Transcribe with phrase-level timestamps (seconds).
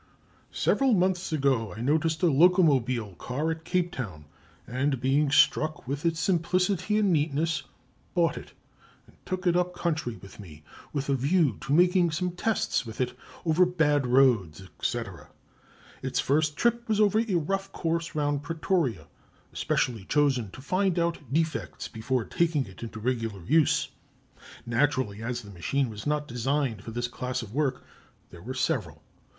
[0.55, 4.25] "Several months ago I noticed a locomobile car at Cape Town,
[4.65, 7.61] and being struck with its simplicity and neatness,
[8.15, 8.53] bought it
[9.05, 12.99] and took it up country with me, with a view to making some tests with
[12.99, 15.01] it over bad roads, &c.
[16.01, 19.05] Its first trip was over a rough course round Pretoria,
[19.53, 23.89] especially chosen to find out defects before taking it into regular use.
[24.65, 27.85] Naturally, as the machine was not designed for this class of work,
[28.31, 29.03] there were several.